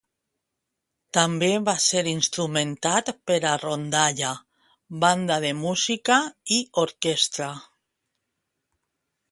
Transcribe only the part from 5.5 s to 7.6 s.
música i orquestra.